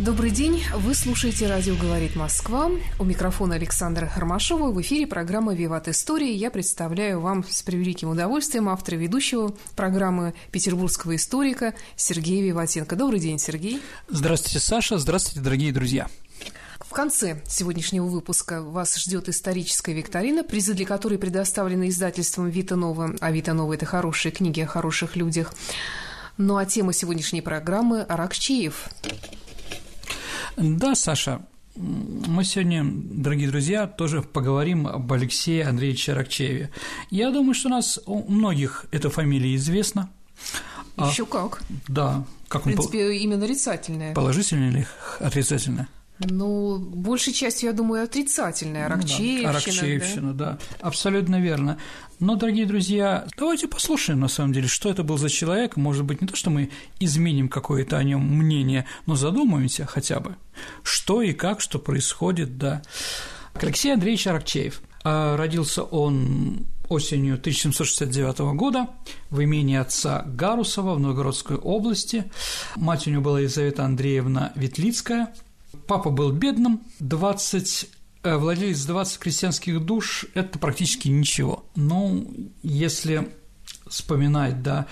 Добрый 0.00 0.30
день, 0.30 0.64
вы 0.76 0.94
слушаете 0.94 1.46
«Радио 1.46 1.76
говорит 1.76 2.16
Москва». 2.16 2.70
У 2.98 3.04
микрофона 3.04 3.56
Александра 3.56 4.10
Ромашова. 4.16 4.70
В 4.70 4.80
эфире 4.80 5.06
программа 5.06 5.54
«Виват 5.54 5.88
История». 5.88 6.34
Я 6.34 6.50
представляю 6.50 7.20
вам 7.20 7.44
с 7.46 7.62
превеликим 7.62 8.08
удовольствием 8.08 8.70
автора 8.70 8.96
ведущего 8.96 9.54
программы 9.76 10.32
петербургского 10.52 11.16
историка 11.16 11.74
Сергея 11.96 12.42
Виватенко. 12.42 12.96
Добрый 12.96 13.20
день, 13.20 13.38
Сергей. 13.38 13.82
Здравствуйте, 14.08 14.58
Саша. 14.58 14.96
Здравствуйте, 14.96 15.40
дорогие 15.40 15.70
друзья. 15.70 16.08
В 16.78 16.88
конце 16.94 17.42
сегодняшнего 17.46 18.06
выпуска 18.06 18.62
вас 18.62 18.96
ждет 18.96 19.28
историческая 19.28 19.92
викторина, 19.92 20.44
призы 20.44 20.72
для 20.72 20.86
которой 20.86 21.18
предоставлены 21.18 21.90
издательством 21.90 22.48
«Вита 22.48 22.74
Нова». 22.74 23.16
А 23.20 23.30
«Вита 23.30 23.52
Нова»– 23.52 23.72
это 23.74 23.84
хорошие 23.84 24.32
книги 24.32 24.62
о 24.62 24.66
хороших 24.66 25.14
людях. 25.14 25.52
Ну 26.38 26.56
а 26.56 26.64
тема 26.64 26.94
сегодняшней 26.94 27.42
программы– 27.42 28.00
Аракчеев. 28.08 28.88
Да, 30.56 30.94
Саша, 30.94 31.46
мы 31.76 32.44
сегодня, 32.44 32.84
дорогие 32.84 33.48
друзья, 33.48 33.86
тоже 33.86 34.22
поговорим 34.22 34.86
об 34.86 35.12
Алексее 35.12 35.66
Андреевиче 35.66 36.12
Аракчееве. 36.12 36.70
Я 37.10 37.30
думаю, 37.30 37.54
что 37.54 37.68
у 37.68 37.72
нас 37.72 37.98
у 38.06 38.30
многих 38.30 38.86
эта 38.90 39.10
фамилия 39.10 39.54
известна. 39.56 40.10
Еще 40.96 41.22
а, 41.24 41.26
как. 41.26 41.62
Да. 41.88 42.24
Как 42.48 42.62
В 42.62 42.64
принципе, 42.64 43.06
он, 43.06 43.12
имя 43.12 43.36
нарицательное. 43.36 44.14
Положительное 44.14 44.70
или 44.70 44.86
отрицательное? 45.20 45.88
Ну, 46.28 46.78
большей 46.78 47.32
частью, 47.32 47.70
я 47.70 47.72
думаю, 47.72 48.04
отрицательная. 48.04 48.86
Аракчеевщина. 48.86 49.42
Ну, 49.42 49.42
да. 49.42 49.50
Аракчеевщина, 49.50 50.34
да? 50.34 50.44
да. 50.52 50.58
Абсолютно 50.86 51.40
верно. 51.40 51.78
Но, 52.18 52.34
дорогие 52.34 52.66
друзья, 52.66 53.26
давайте 53.38 53.66
послушаем, 53.66 54.20
на 54.20 54.28
самом 54.28 54.52
деле, 54.52 54.68
что 54.68 54.90
это 54.90 55.02
был 55.02 55.16
за 55.16 55.30
человек. 55.30 55.76
Может 55.76 56.04
быть, 56.04 56.20
не 56.20 56.28
то, 56.28 56.36
что 56.36 56.50
мы 56.50 56.70
изменим 56.98 57.48
какое-то 57.48 57.96
о 57.96 58.04
нем 58.04 58.20
мнение, 58.20 58.86
но 59.06 59.14
задумаемся 59.16 59.86
хотя 59.86 60.20
бы, 60.20 60.36
что 60.82 61.22
и 61.22 61.32
как, 61.32 61.62
что 61.62 61.78
происходит, 61.78 62.58
да. 62.58 62.82
Алексей 63.54 63.92
Андреевич 63.92 64.26
Аракчеев. 64.26 64.82
А, 65.02 65.38
родился 65.38 65.82
он 65.82 66.66
осенью 66.90 67.36
1769 67.36 68.38
года 68.56 68.88
в 69.30 69.42
имении 69.42 69.76
отца 69.76 70.24
Гарусова 70.26 70.94
в 70.96 71.00
Новгородской 71.00 71.56
области. 71.56 72.30
Мать 72.76 73.06
у 73.06 73.10
него 73.10 73.22
была 73.22 73.40
Елизавета 73.40 73.84
Андреевна 73.84 74.52
Ветлицкая– 74.56 75.32
Папа 75.90 76.10
был 76.10 76.30
бедным, 76.30 76.82
20 77.00 77.90
э, 78.22 78.36
владелец 78.36 78.84
20 78.84 79.18
крестьянских 79.18 79.84
душ– 79.84 80.24
это 80.34 80.56
практически 80.60 81.08
ничего. 81.08 81.64
Ну, 81.74 82.32
если 82.62 83.28
вспоминать, 83.88 84.62
да, 84.62 84.86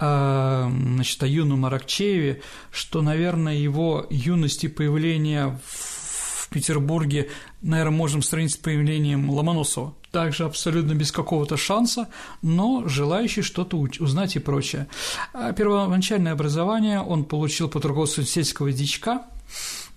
э, 0.00 0.70
значит, 0.70 1.22
о 1.22 1.26
юном 1.26 1.66
Аракчееве, 1.66 2.40
что, 2.70 3.02
наверное, 3.02 3.56
его 3.56 4.06
юность 4.08 4.64
и 4.64 4.68
появление 4.68 5.60
в 5.66 6.48
Петербурге, 6.48 7.28
наверное, 7.60 7.98
можем 7.98 8.22
сравнить 8.22 8.52
с 8.52 8.56
появлением 8.56 9.28
Ломоносова. 9.28 9.94
Также 10.12 10.46
абсолютно 10.46 10.94
без 10.94 11.12
какого-то 11.12 11.58
шанса, 11.58 12.08
но 12.40 12.88
желающий 12.88 13.42
что-то 13.42 13.76
узнать 13.76 14.36
и 14.36 14.38
прочее. 14.38 14.88
А 15.34 15.52
первоначальное 15.52 16.32
образование 16.32 17.02
он 17.02 17.26
получил 17.26 17.68
по 17.68 17.82
руководству 17.82 18.22
сельского 18.22 18.72
дичка– 18.72 19.26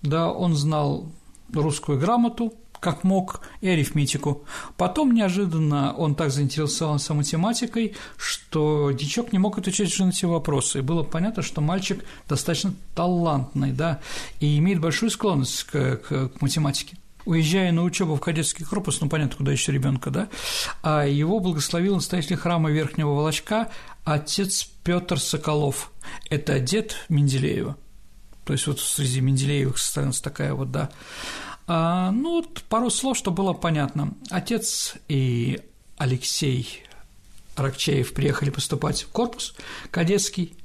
да, 0.02 0.32
он 0.32 0.56
знал 0.56 1.12
русскую 1.54 2.00
грамоту, 2.00 2.54
как 2.82 3.04
мог, 3.04 3.42
и 3.62 3.70
арифметику. 3.70 4.44
Потом 4.76 5.14
неожиданно 5.14 5.94
он 5.94 6.16
так 6.16 6.32
заинтересовался 6.32 7.14
математикой, 7.14 7.96
что 8.18 8.92
дичок 8.92 9.32
не 9.32 9.40
мог 9.40 9.60
отвечать 9.60 9.90
уже 9.90 10.06
на 10.06 10.12
все 10.12 10.28
вопросы. 10.28 10.80
И 10.80 10.82
было 10.82 11.04
понятно, 11.04 11.44
что 11.44 11.62
мальчик 11.62 12.04
достаточно 12.28 12.74
талантный, 12.96 13.72
да, 13.72 14.02
и 14.40 14.58
имеет 14.58 14.82
большую 14.82 15.12
склонность 15.12 15.64
к, 15.66 15.98
к, 15.98 16.30
к 16.30 16.42
математике. 16.42 16.98
Уезжая 17.26 17.72
на 17.72 17.84
учебу 17.84 18.16
в 18.16 18.20
кадетский 18.20 18.66
корпус, 18.66 19.00
ну 19.00 19.08
понятно, 19.08 19.38
куда 19.38 19.52
еще 19.52 19.72
ребенка, 19.72 20.10
да, 20.10 20.28
а 20.82 21.06
его 21.06 21.40
благословил 21.40 21.94
настоятель 21.94 22.36
храма 22.36 22.72
Верхнего 22.72 23.14
Волочка 23.14 23.70
отец 24.04 24.68
Петр 24.84 25.20
Соколов. 25.20 25.92
Это 26.32 26.60
дед 26.60 26.96
Менделеева. 27.10 27.78
То 28.44 28.54
есть 28.54 28.68
вот 28.68 28.80
среди 28.80 29.22
Менделеевых 29.22 29.78
состоялась 29.78 30.22
такая 30.22 30.54
вот, 30.54 30.72
да. 30.72 30.90
А, 31.68 32.12
ну, 32.12 32.38
вот 32.38 32.64
пару 32.64 32.90
слов, 32.90 33.18
чтобы 33.18 33.38
было 33.38 33.54
понятно. 33.54 34.14
Отец 34.30 34.96
и 35.08 35.62
Алексей 35.98 36.84
Рокчеев 37.56 38.14
приехали 38.14 38.50
поступать 38.50 39.04
в 39.04 39.10
корпус 39.10 39.56
кадетский, 39.92 40.56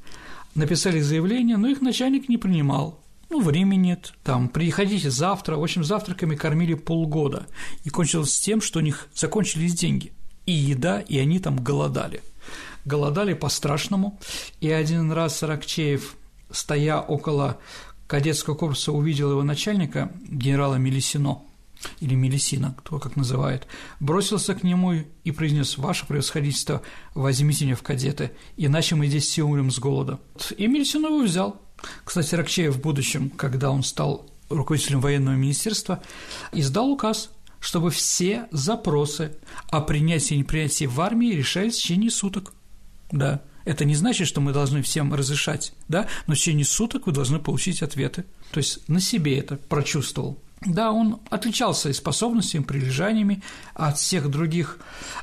написали 0.54 1.00
заявление, 1.00 1.58
но 1.58 1.68
их 1.68 1.80
начальник 1.80 2.28
не 2.28 2.38
принимал. 2.38 3.00
Ну, 3.28 3.40
времени 3.40 3.88
нет, 3.88 4.14
там, 4.22 4.48
приходите 4.48 5.10
завтра. 5.10 5.56
В 5.56 5.62
общем, 5.62 5.84
завтраками 5.84 6.36
кормили 6.36 6.74
полгода. 6.74 7.46
И 7.84 7.90
кончилось 7.90 8.38
тем, 8.38 8.60
что 8.60 8.78
у 8.78 8.82
них 8.82 9.08
закончились 9.14 9.74
деньги. 9.74 10.12
И 10.46 10.52
еда, 10.52 11.00
и 11.00 11.18
они 11.18 11.40
там 11.40 11.62
голодали. 11.62 12.22
Голодали 12.84 13.34
по-страшному. 13.34 14.18
И 14.60 14.70
один 14.70 15.10
раз 15.10 15.42
Рокчеев 15.42 16.16
стоя 16.50 17.00
около 17.00 17.58
кадетского 18.06 18.54
корпуса, 18.54 18.92
увидел 18.92 19.30
его 19.30 19.42
начальника, 19.42 20.12
генерала 20.28 20.76
Мелисино, 20.76 21.42
или 22.00 22.14
Мелисина, 22.14 22.74
кто 22.78 22.98
как 22.98 23.16
называет, 23.16 23.66
бросился 24.00 24.54
к 24.54 24.62
нему 24.62 25.04
и 25.24 25.30
произнес 25.30 25.76
«Ваше 25.78 26.06
превосходительство, 26.06 26.82
возьмите 27.14 27.66
меня 27.66 27.76
в 27.76 27.82
кадеты, 27.82 28.32
иначе 28.56 28.94
мы 28.94 29.06
здесь 29.06 29.24
все 29.24 29.44
умрем 29.44 29.70
с 29.70 29.78
голода». 29.78 30.18
И 30.56 30.66
Мелисино 30.66 31.06
его 31.06 31.22
взял. 31.22 31.60
Кстати, 32.04 32.34
Рокчеев 32.34 32.74
в 32.74 32.80
будущем, 32.80 33.30
когда 33.30 33.70
он 33.70 33.82
стал 33.82 34.30
руководителем 34.48 35.00
военного 35.00 35.34
министерства, 35.34 36.02
издал 36.52 36.90
указ, 36.90 37.30
чтобы 37.60 37.90
все 37.90 38.46
запросы 38.50 39.36
о 39.70 39.80
принятии 39.80 40.34
и 40.34 40.38
непринятии 40.38 40.86
в 40.86 41.00
армии 41.00 41.32
решались 41.32 41.74
в 41.76 41.82
течение 41.82 42.10
суток. 42.10 42.52
Да. 43.10 43.42
Это 43.66 43.84
не 43.84 43.96
значит, 43.96 44.28
что 44.28 44.40
мы 44.40 44.52
должны 44.52 44.80
всем 44.80 45.12
разрешать, 45.12 45.72
да, 45.88 46.06
но 46.28 46.34
в 46.34 46.38
течение 46.38 46.64
суток 46.64 47.06
вы 47.06 47.12
должны 47.12 47.40
получить 47.40 47.82
ответы. 47.82 48.24
То 48.52 48.58
есть 48.58 48.88
на 48.88 49.00
себе 49.00 49.38
это 49.38 49.56
прочувствовал. 49.56 50.38
Да, 50.64 50.92
он 50.92 51.18
отличался 51.30 51.90
и 51.90 51.92
способностями, 51.92 52.62
прилежаниями 52.62 53.42
от 53.74 53.98
всех 53.98 54.30
других. 54.30 54.78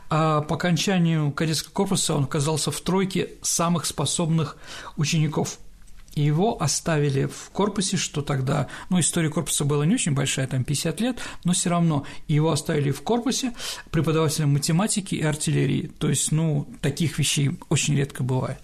А 0.09 0.41
по 0.41 0.55
окончанию 0.55 1.31
кадетского 1.31 1.71
корпуса 1.71 2.15
он 2.15 2.25
оказался 2.25 2.69
в 2.69 2.79
тройке 2.81 3.29
самых 3.41 3.85
способных 3.85 4.57
учеников– 4.97 5.57
и 6.15 6.21
его 6.21 6.61
оставили 6.61 7.25
в 7.25 7.49
корпусе, 7.51 7.97
что 7.97 8.21
тогда, 8.21 8.67
ну, 8.89 8.99
история 8.99 9.29
корпуса 9.29 9.65
была 9.65 9.85
не 9.85 9.95
очень 9.95 10.13
большая, 10.13 10.47
там 10.47 10.63
50 10.63 11.01
лет, 11.01 11.19
но 11.43 11.53
все 11.53 11.69
равно 11.69 12.05
его 12.27 12.51
оставили 12.51 12.91
в 12.91 13.01
корпусе 13.01 13.53
преподавателем 13.91 14.53
математики 14.53 15.15
и 15.15 15.23
артиллерии, 15.23 15.91
то 15.97 16.09
есть, 16.09 16.31
ну, 16.31 16.67
таких 16.81 17.19
вещей 17.19 17.51
очень 17.69 17.95
редко 17.95 18.23
бывает. 18.23 18.59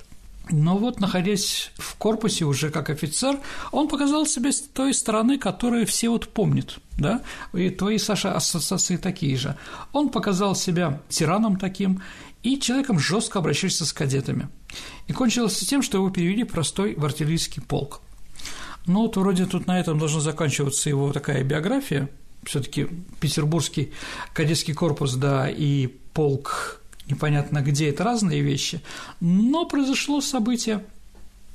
Но 0.52 0.78
вот, 0.78 1.00
находясь 1.00 1.72
в 1.78 1.96
корпусе 1.96 2.46
уже 2.46 2.72
как 2.72 2.90
офицер, 2.90 3.40
он 3.72 3.88
показал 3.88 4.26
себя 4.26 4.52
с 4.52 4.62
той 4.62 4.94
стороны, 4.94 5.38
которую 5.38 5.86
все 5.86 6.09
вот 6.09 6.28
помнят, 6.30 6.80
да, 6.98 7.22
и 7.54 7.70
твои, 7.70 8.00
Саша, 8.00 8.34
ассоциации 8.34 8.98
такие 8.98 9.38
же. 9.38 9.56
Он 9.94 10.09
показал 10.09 10.56
себя 10.56 11.02
тираном 11.08 11.58
таким 11.58 12.02
и 12.44 12.60
человеком, 12.60 13.00
жестко 13.00 13.40
обращающимся 13.40 13.86
с 13.86 13.94
кадетами. 13.94 14.50
И 15.08 15.14
кончилось 15.14 15.58
тем, 15.60 15.82
что 15.82 15.98
его 15.98 16.10
перевели 16.10 16.44
простой 16.44 16.96
в 16.96 17.04
артиллерийский 17.04 17.62
полк. 17.62 18.02
Ну 18.86 19.02
вот 19.02 19.18
вроде 19.18 19.46
тут 19.46 19.68
на 19.68 19.80
этом 19.80 20.00
должна 20.00 20.22
заканчиваться 20.22 20.90
его 20.90 21.12
такая 21.12 21.44
биография, 21.44 22.09
все 22.44 22.62
таки 22.62 22.88
Петербургский 23.20 23.91
кадетский 24.34 24.74
корпус, 24.74 25.16
да, 25.16 25.50
и 25.50 25.88
полк 26.14 26.82
непонятно 27.08 27.62
где, 27.62 27.90
это 27.90 28.03
разные 28.03 28.42
вещи, 28.42 28.82
но 29.20 29.66
произошло 29.66 30.22
событие– 30.22 30.84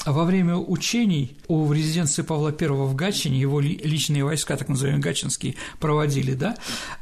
во 0.06 0.24
время 0.24 0.56
учений 0.56 1.36
у 1.48 1.72
резиденции 1.72 2.22
Павла 2.22 2.54
I 2.58 2.68
в 2.68 2.94
Гатчине, 2.94 3.38
его 3.38 3.60
личные 3.60 4.24
войска, 4.24 4.56
так 4.56 4.68
называемые 4.68 5.02
гатчинские, 5.02 5.56
проводили, 5.80 6.34
да, 6.34 6.56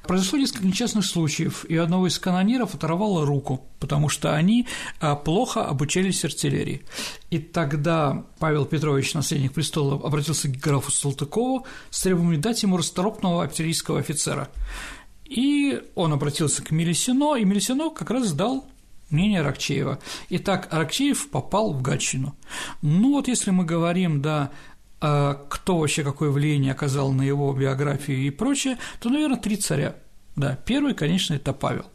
произошло 0.06 0.38
несколько 0.38 0.66
несчастных 0.66 1.04
случаев, 1.04 1.64
и 1.64 1.76
одного 1.76 2.06
из 2.06 2.19
канониров 2.19 2.75
оторвало 2.75 3.26
руку, 3.26 3.66
потому 3.81 4.08
что 4.08 4.34
они 4.34 4.66
а, 5.00 5.16
плохо 5.16 5.64
обучались 5.64 6.25
артиллерии. 6.25 6.82
И 7.31 7.38
тогда 7.38 8.25
Павел 8.38 8.64
Петрович, 8.64 9.14
наследник 9.14 9.52
престола, 9.52 9.94
обратился 9.94 10.49
к 10.49 10.56
графу 10.56 10.93
Салтыкову 10.93 11.66
с 11.90 12.02
требованием 12.02 12.40
дать 12.40 12.62
ему 12.62 12.76
расторопного 12.76 13.43
артиллерийского 13.43 13.99
офицера. 13.99 14.49
И 15.25 15.81
он 15.94 16.12
обратился 16.12 16.62
к 16.62 16.70
Мелисино, 16.70 17.37
и 17.37 17.44
Мелисино 17.44 17.90
как 17.90 18.10
раз 18.10 18.28
сдал 18.28 18.66
мнение 19.12 19.41
Аракчеева. 19.41 19.99
Итак, 20.31 20.69
Аракчеев 20.70 21.31
попал 21.31 21.73
в 21.73 21.82
Гатчину. 21.82 22.35
Ну 22.81 23.12
вот 23.12 23.29
если 23.29 23.50
мы 23.50 23.64
говорим, 23.64 24.23
да, 24.23 24.50
а 25.00 25.35
кто 25.49 25.79
вообще 25.79 26.05
какое 26.05 26.31
влияние 26.31 26.73
оказал 26.73 27.12
на 27.12 27.23
его 27.23 27.53
биографию 27.53 28.19
и 28.19 28.31
прочее, 28.31 28.79
то, 29.00 29.09
наверное, 29.09 29.38
три 29.38 29.56
царя. 29.56 29.97
Да, 30.37 30.56
первый, 30.64 30.94
конечно, 30.94 31.35
это 31.35 31.53
Павел. 31.53 31.87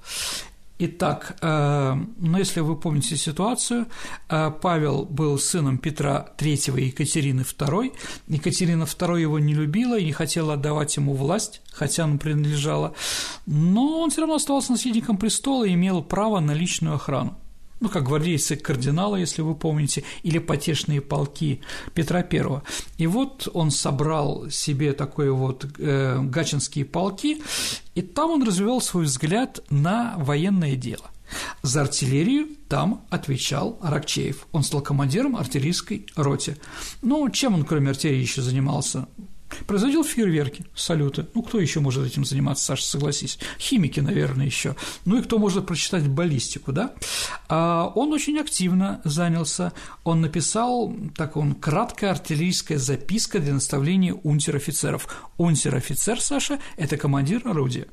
Итак, 0.80 1.38
э, 1.42 1.96
ну, 2.18 2.38
если 2.38 2.60
вы 2.60 2.76
помните 2.76 3.18
ситуацию, 3.18 3.88
э, 4.30 4.52
Павел 4.62 5.06
был 5.06 5.40
сыном 5.40 5.80
Петра 5.80 6.28
III 6.38 6.80
и 6.80 6.86
Екатерины 6.86 7.42
II. 7.42 7.94
Екатерина 8.28 8.84
II 8.84 9.20
его 9.20 9.40
не 9.40 9.56
любила 9.56 9.98
и 9.98 10.06
не 10.06 10.12
хотела 10.12 10.54
отдавать 10.54 10.96
ему 10.98 11.16
власть, 11.16 11.62
хотя 11.72 12.04
она 12.04 12.18
принадлежала, 12.18 12.94
но 13.48 14.02
он 14.02 14.12
все 14.12 14.22
равно 14.22 14.36
оставался 14.36 14.72
наследником 14.72 15.18
престола 15.18 15.64
и 15.64 15.74
имел 15.74 16.04
право 16.04 16.40
на 16.40 16.52
личную 16.52 16.96
охрану 16.96 17.40
ну, 17.80 17.90
как 17.90 18.04
гвардейцы 18.04 18.56
кардинала, 18.56 19.16
если 19.16 19.42
вы 19.42 19.56
помните, 19.56 20.04
или 20.24 20.40
потешные 20.40 21.02
полки 21.02 21.62
Петра 21.94 22.20
I. 22.20 22.62
И 22.98 23.08
вот 23.08 23.48
он 23.54 23.72
собрал 23.72 24.50
себе 24.50 24.94
такой 24.94 25.32
вот 25.32 25.66
э, 25.78 26.20
гачинские 26.22 26.86
полки, 26.86 27.42
и 27.96 28.02
там 28.02 28.32
он 28.32 28.44
развивал 28.44 28.82
свой 28.82 29.06
взгляд 29.06 29.60
на 29.70 30.16
военное 30.18 30.76
дело. 30.76 31.12
За 31.62 31.82
артиллерию 31.82 32.48
там 32.70 33.06
отвечал 33.10 33.78
Аракчеев. 33.82 34.48
Он 34.52 34.64
стал 34.64 34.82
командиром 34.82 35.36
артиллерийской 35.36 36.08
роте. 36.16 36.58
Ну, 37.02 37.30
чем 37.30 37.54
он, 37.54 37.66
кроме 37.66 37.90
артиллерии, 37.90 38.22
еще 38.22 38.42
занимался? 38.42 39.08
Производил 39.66 40.04
фейерверки, 40.04 40.66
салюты. 40.76 41.28
Ну, 41.34 41.42
кто 41.42 41.60
еще 41.60 41.80
может 41.80 42.06
этим 42.06 42.26
заниматься, 42.26 42.66
Саша, 42.66 42.84
согласись? 42.84 43.40
Химики, 43.60 44.00
наверное, 44.00 44.46
еще. 44.46 44.76
Ну 45.06 45.18
и 45.18 45.24
кто 45.24 45.40
может 45.40 45.66
прочитать 45.66 46.08
баллистику, 46.08 46.72
да? 46.72 46.94
А 47.48 47.92
он 47.96 48.14
очень 48.14 48.40
активно 48.40 49.02
занялся. 49.04 49.74
Он 50.04 50.22
написал, 50.22 50.94
так 51.16 51.38
он, 51.38 51.56
краткая 51.56 52.12
артиллерийская 52.12 52.78
записка 52.78 53.40
для 53.40 53.54
наставления 53.54 54.14
унтер-офицеров. 54.14 55.08
Унтер-офицер, 55.38 56.22
Саша, 56.22 56.60
это 56.78 56.98
командир 56.98 57.48
орудия 57.48 57.88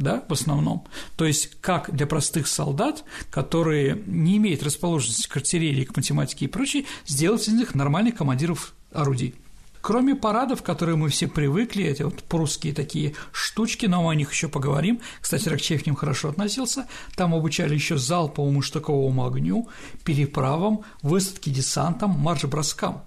да, 0.00 0.24
в 0.26 0.32
основном. 0.32 0.86
То 1.16 1.26
есть 1.26 1.60
как 1.60 1.94
для 1.94 2.06
простых 2.06 2.48
солдат, 2.48 3.04
которые 3.30 4.02
не 4.06 4.38
имеют 4.38 4.62
расположенности 4.62 5.28
к 5.28 5.36
артиллерии, 5.36 5.84
к 5.84 5.94
математике 5.94 6.46
и 6.46 6.48
прочее, 6.48 6.86
сделать 7.06 7.46
из 7.46 7.52
них 7.52 7.74
нормальных 7.74 8.16
командиров 8.16 8.74
орудий. 8.92 9.34
Кроме 9.80 10.14
парадов, 10.14 10.62
которые 10.62 10.96
мы 10.96 11.08
все 11.08 11.26
привыкли, 11.26 11.84
эти 11.84 12.02
вот 12.02 12.22
прусские 12.24 12.74
такие 12.74 13.14
штучки, 13.32 13.86
но 13.86 14.02
мы 14.02 14.12
о 14.12 14.14
них 14.14 14.30
еще 14.32 14.48
поговорим. 14.48 15.00
Кстати, 15.20 15.48
Рокчеев 15.48 15.82
к 15.82 15.86
ним 15.86 15.96
хорошо 15.96 16.28
относился. 16.28 16.86
Там 17.16 17.34
обучали 17.34 17.74
еще 17.74 17.96
залповому 17.96 18.62
штыковому 18.62 19.24
огню, 19.24 19.68
переправам, 20.04 20.82
высадке 21.02 21.50
десантам, 21.50 22.10
марш-броскам. 22.10 23.04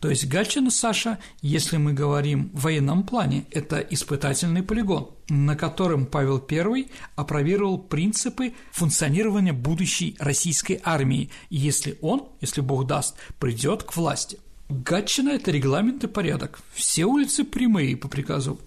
То 0.00 0.08
есть 0.08 0.26
Гатчина 0.26 0.70
Саша, 0.70 1.18
если 1.42 1.76
мы 1.76 1.92
говорим 1.92 2.50
в 2.54 2.62
военном 2.62 3.02
плане, 3.02 3.46
это 3.50 3.78
испытательный 3.78 4.62
полигон, 4.62 5.10
на 5.28 5.56
котором 5.56 6.06
Павел 6.06 6.44
I 6.50 6.88
опробировал 7.16 7.78
принципы 7.78 8.54
функционирования 8.72 9.52
будущей 9.52 10.16
российской 10.18 10.80
армии, 10.84 11.30
если 11.50 11.98
он, 12.00 12.28
если 12.40 12.60
Бог 12.60 12.86
даст, 12.86 13.16
придет 13.38 13.82
к 13.82 13.96
власти. 13.96 14.38
Гатчина– 14.68 15.30
это 15.30 15.50
регламент 15.50 16.04
и 16.04 16.08
порядок. 16.08 16.60
Все 16.74 17.06
улицы 17.06 17.44
прямые 17.44 17.96
по 17.96 18.06
приказу. 18.06 18.60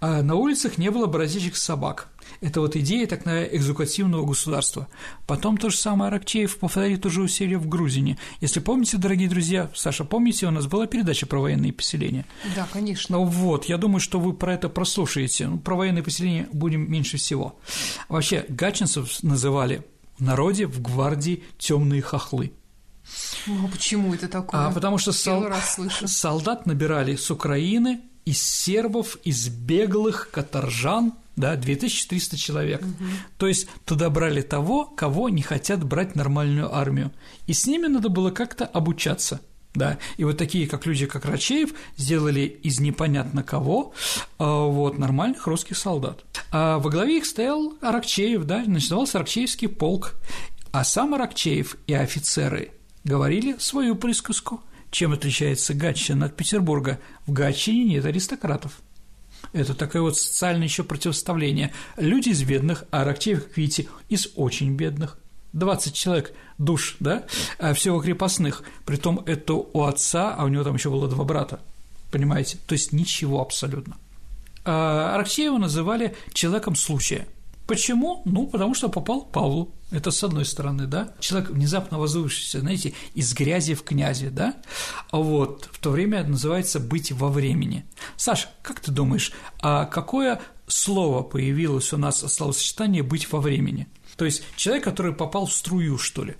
А 0.00 0.22
на 0.22 0.34
улицах 0.34 0.76
не 0.76 0.90
было 0.90 1.06
бродячих 1.06 1.56
собак. 1.56 2.08
Это 2.42 2.60
вот 2.60 2.76
идея 2.76 3.06
так 3.06 3.24
на 3.24 3.44
экзекутивного 3.44 4.26
государства. 4.26 4.88
Потом 5.26 5.56
то 5.56 5.70
же 5.70 5.76
самое 5.78 6.08
Аракчеев 6.08 6.58
повторит 6.58 7.06
уже 7.06 7.22
у 7.22 7.28
себя 7.28 7.58
в 7.58 7.66
Грузине. 7.66 8.18
Если 8.42 8.60
помните, 8.60 8.98
дорогие 8.98 9.30
друзья, 9.30 9.70
Саша, 9.74 10.04
помните, 10.04 10.46
у 10.46 10.50
нас 10.50 10.66
была 10.66 10.86
передача 10.86 11.26
про 11.26 11.40
военные 11.40 11.72
поселения? 11.72 12.26
Да, 12.54 12.68
конечно. 12.70 13.16
Ну 13.16 13.24
вот, 13.24 13.64
я 13.64 13.78
думаю, 13.78 14.00
что 14.00 14.20
вы 14.20 14.34
про 14.34 14.52
это 14.52 14.68
прослушаете. 14.68 15.48
Ну, 15.48 15.58
про 15.58 15.76
военные 15.76 16.02
поселения 16.02 16.46
будем 16.52 16.90
меньше 16.92 17.16
всего. 17.16 17.58
Вообще, 18.10 18.44
гатчинцев 18.50 19.22
называли 19.22 19.82
в 20.18 20.22
народе 20.22 20.66
в 20.66 20.82
гвардии 20.82 21.42
темные 21.56 22.02
хохлы. 22.02 22.52
Ну, 23.46 23.66
а 23.66 23.68
почему 23.68 24.14
это 24.14 24.28
такое? 24.28 24.66
А 24.66 24.70
потому 24.70 24.98
что 24.98 25.12
сол... 25.12 25.46
солдат 26.06 26.66
набирали 26.66 27.16
с 27.16 27.30
Украины, 27.30 28.00
из 28.24 28.42
сербов, 28.42 29.16
из 29.24 29.48
беглых 29.48 30.30
каторжан, 30.30 31.14
да, 31.36 31.56
2300 31.56 32.36
человек. 32.36 32.82
Угу. 32.82 33.04
То 33.38 33.46
есть 33.46 33.68
туда 33.86 34.10
брали 34.10 34.42
того, 34.42 34.84
кого 34.84 35.30
не 35.30 35.40
хотят 35.40 35.82
брать 35.82 36.14
нормальную 36.14 36.74
армию. 36.74 37.10
И 37.46 37.54
с 37.54 37.66
ними 37.66 37.86
надо 37.86 38.10
было 38.10 38.30
как-то 38.30 38.66
обучаться. 38.66 39.40
Да, 39.74 39.98
и 40.16 40.24
вот 40.24 40.36
такие, 40.36 40.66
как 40.66 40.86
люди, 40.86 41.06
как 41.06 41.24
Рачеев, 41.24 41.72
сделали 41.96 42.40
из 42.40 42.80
непонятно 42.80 43.42
кого 43.42 43.92
а, 44.38 44.64
вот, 44.64 44.98
нормальных 44.98 45.46
русских 45.46 45.76
солдат. 45.76 46.24
А 46.50 46.78
во 46.78 46.90
главе 46.90 47.18
их 47.18 47.26
стоял 47.26 47.74
Аракчеев, 47.80 48.44
да, 48.44 48.64
назывался 48.66 49.18
Аракчеевский 49.18 49.68
полк. 49.68 50.14
А 50.72 50.84
сам 50.84 51.14
Аракчеев 51.14 51.76
и 51.86 51.94
офицеры 51.94 52.72
говорили 53.08 53.56
свою 53.58 53.96
присказку. 53.96 54.62
Чем 54.90 55.12
отличается 55.12 55.74
Гатчина 55.74 56.26
от 56.26 56.36
Петербурга? 56.36 57.00
В 57.26 57.32
Гатчине 57.32 57.84
нет 57.84 58.04
аристократов. 58.04 58.80
Это 59.52 59.74
такое 59.74 60.02
вот 60.02 60.16
социальное 60.16 60.66
еще 60.66 60.84
противоставление. 60.84 61.72
Люди 61.96 62.30
из 62.30 62.42
бедных, 62.42 62.84
а 62.90 63.02
Аракчеев, 63.02 63.44
как 63.44 63.56
видите, 63.56 63.88
из 64.08 64.28
очень 64.36 64.74
бедных. 64.74 65.18
20 65.54 65.94
человек 65.94 66.34
душ, 66.58 66.96
да, 67.00 67.24
а 67.58 67.72
всего 67.72 68.00
крепостных. 68.00 68.62
Притом 68.84 69.22
это 69.26 69.54
у 69.54 69.84
отца, 69.84 70.34
а 70.34 70.44
у 70.44 70.48
него 70.48 70.64
там 70.64 70.74
еще 70.74 70.90
было 70.90 71.08
два 71.08 71.24
брата. 71.24 71.60
Понимаете? 72.10 72.58
То 72.66 72.74
есть 72.74 72.92
ничего 72.92 73.40
абсолютно. 73.40 73.96
А 74.64 75.14
Аракчеева 75.14 75.56
называли 75.56 76.14
человеком 76.34 76.76
случая– 76.76 77.26
Почему? 77.68 78.22
Ну, 78.24 78.46
потому 78.46 78.74
что 78.74 78.88
попал 78.88 79.26
Павлу. 79.26 79.74
Это 79.90 80.10
с 80.10 80.24
одной 80.24 80.46
стороны, 80.46 80.86
да. 80.86 81.12
Человек, 81.20 81.50
внезапно 81.50 81.98
возвышившийся, 81.98 82.60
знаете, 82.60 82.94
из 83.12 83.34
грязи 83.34 83.74
в 83.74 83.82
князе, 83.82 84.30
да. 84.30 84.54
Вот 85.12 85.68
в 85.70 85.78
то 85.78 85.90
время 85.90 86.20
это 86.20 86.30
называется 86.30 86.80
«быть 86.80 87.12
во 87.12 87.28
времени». 87.28 87.84
Саш, 88.16 88.48
как 88.62 88.80
ты 88.80 88.90
думаешь, 88.90 89.32
а 89.60 89.84
какое 89.84 90.40
слово 90.66 91.22
появилось 91.22 91.92
у 91.92 91.98
нас 91.98 92.20
словосочетание 92.20 93.02
«быть 93.02 93.30
во 93.30 93.38
времени»? 93.38 93.86
То 94.16 94.24
есть 94.24 94.44
человек, 94.56 94.84
который 94.84 95.14
попал 95.14 95.44
в 95.44 95.52
струю, 95.52 95.98
что 95.98 96.24
ли? 96.24 96.36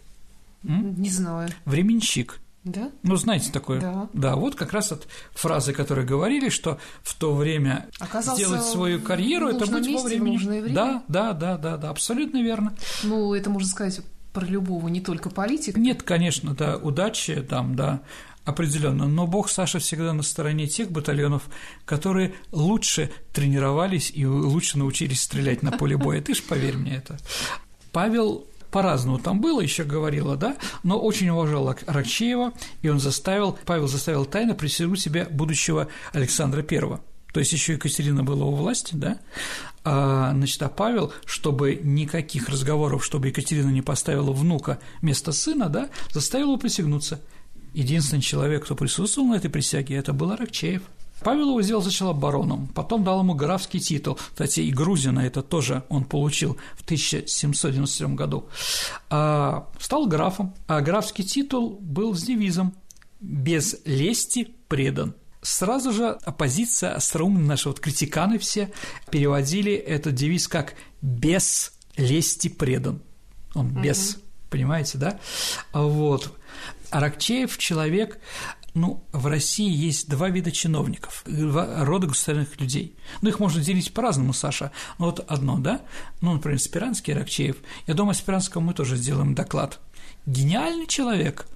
М? 0.64 0.94
Не 0.98 1.10
знаю. 1.10 1.50
Временщик. 1.66 2.40
Да? 2.64 2.90
Ну, 3.02 3.16
знаете 3.16 3.50
такое? 3.50 3.80
Да. 3.80 4.08
Да, 4.12 4.36
вот 4.36 4.54
как 4.54 4.72
раз 4.72 4.92
от 4.92 5.06
фразы, 5.32 5.72
которые 5.72 6.06
говорили, 6.06 6.48
что 6.48 6.78
в 7.02 7.14
то 7.14 7.34
время 7.34 7.88
Оказался 7.98 8.42
сделать 8.42 8.64
свою 8.64 9.00
карьеру, 9.00 9.48
это 9.48 9.66
быть 9.66 9.88
во 9.94 10.02
времени. 10.02 10.36
время. 10.36 10.74
Да, 10.74 11.04
да, 11.08 11.32
да, 11.32 11.56
да, 11.56 11.76
да, 11.76 11.90
абсолютно 11.90 12.42
верно. 12.42 12.74
Ну, 13.02 13.32
это 13.34 13.48
можно 13.48 13.68
сказать 13.68 14.00
про 14.32 14.44
любого, 14.44 14.88
не 14.88 15.00
только 15.00 15.30
политика. 15.30 15.80
Нет, 15.80 16.02
конечно, 16.02 16.54
да, 16.54 16.76
удачи 16.76 17.42
там, 17.48 17.74
да, 17.74 18.02
определенно. 18.44 19.06
Но 19.06 19.26
Бог 19.26 19.48
Саша 19.50 19.78
всегда 19.78 20.12
на 20.12 20.22
стороне 20.22 20.66
тех 20.66 20.90
батальонов, 20.90 21.44
которые 21.84 22.34
лучше 22.52 23.10
тренировались 23.32 24.10
и 24.14 24.26
лучше 24.26 24.78
научились 24.78 25.22
стрелять 25.22 25.62
на 25.62 25.72
поле 25.72 25.96
боя. 25.96 26.20
Ты 26.20 26.34
ж 26.34 26.42
поверь 26.42 26.76
мне 26.76 26.96
это. 26.96 27.18
Павел 27.92 28.46
по-разному 28.70 29.18
там 29.18 29.40
было, 29.40 29.60
еще 29.60 29.84
говорила, 29.84 30.36
да, 30.36 30.56
но 30.82 30.98
очень 30.98 31.28
уважал 31.28 31.74
Рокчеева, 31.86 32.52
и 32.82 32.88
он 32.88 33.00
заставил, 33.00 33.58
Павел 33.64 33.88
заставил 33.88 34.24
тайно 34.24 34.54
присягнуть 34.54 35.00
себе 35.00 35.26
будущего 35.30 35.88
Александра 36.12 36.62
Первого. 36.62 37.00
То 37.32 37.40
есть 37.40 37.52
еще 37.52 37.74
Екатерина 37.74 38.24
была 38.24 38.46
у 38.46 38.54
власти, 38.54 38.94
да, 38.94 39.18
а, 39.84 40.32
значит, 40.32 40.62
а 40.62 40.68
Павел, 40.68 41.12
чтобы 41.24 41.78
никаких 41.82 42.48
разговоров, 42.48 43.04
чтобы 43.04 43.28
Екатерина 43.28 43.70
не 43.70 43.82
поставила 43.82 44.32
внука 44.32 44.78
вместо 45.02 45.32
сына, 45.32 45.68
да, 45.68 45.88
заставил 46.10 46.48
его 46.48 46.56
присягнуться. 46.56 47.20
Единственный 47.74 48.22
человек, 48.22 48.64
кто 48.64 48.74
присутствовал 48.74 49.28
на 49.28 49.34
этой 49.34 49.50
присяге, 49.50 49.96
это 49.96 50.12
был 50.12 50.30
Аракчеев– 50.32 50.82
Павел 51.22 51.48
его 51.50 51.62
сделал 51.62 51.82
сначала 51.82 52.12
бароном, 52.12 52.68
потом 52.68 53.04
дал 53.04 53.20
ему 53.20 53.34
графский 53.34 53.80
титул. 53.80 54.18
Кстати, 54.32 54.60
и 54.60 54.70
Грузина 54.70 55.20
это 55.20 55.42
тоже 55.42 55.82
он 55.88 56.04
получил 56.04 56.56
в 56.76 56.84
1797 56.84 58.14
году. 58.14 58.48
А, 59.10 59.68
стал 59.80 60.06
графом, 60.06 60.54
а 60.66 60.80
графский 60.80 61.24
титул 61.24 61.78
был 61.80 62.14
с 62.14 62.22
девизом 62.22 62.74
«Без 63.20 63.76
лести 63.84 64.54
предан». 64.68 65.14
Сразу 65.42 65.92
же 65.92 66.18
оппозиция, 66.24 66.94
остроумные 66.94 67.44
наши 67.44 67.68
вот 67.68 67.80
критиканы 67.80 68.38
все 68.38 68.72
переводили 69.10 69.72
этот 69.72 70.14
девиз 70.14 70.48
как 70.48 70.74
«без 71.00 71.72
лести 71.96 72.48
предан». 72.48 73.00
Он 73.54 73.68
без, 73.68 74.14
угу. 74.14 74.20
понимаете, 74.50 74.98
да? 74.98 75.18
Вот. 75.72 76.32
Аракчеев 76.90 77.56
человек, 77.58 78.18
ну, 78.74 79.04
в 79.12 79.26
России 79.26 79.70
есть 79.70 80.08
два 80.08 80.28
вида 80.28 80.52
чиновников, 80.52 81.22
два 81.26 81.84
рода 81.84 82.06
государственных 82.06 82.60
людей. 82.60 82.96
Ну, 83.22 83.28
их 83.28 83.40
можно 83.40 83.62
делить 83.62 83.92
по-разному, 83.92 84.32
Саша. 84.32 84.72
Ну, 84.98 85.06
вот 85.06 85.24
одно, 85.28 85.58
да? 85.58 85.80
Ну, 86.20 86.34
например, 86.34 86.60
Спиранский, 86.60 87.14
Рокчеев. 87.14 87.56
Я 87.86 87.94
думаю, 87.94 88.12
о 88.12 88.14
Спиранском 88.14 88.64
мы 88.64 88.74
тоже 88.74 88.96
сделаем 88.96 89.34
доклад. 89.34 89.80
Гениальный 90.26 90.86
человек, 90.86 91.46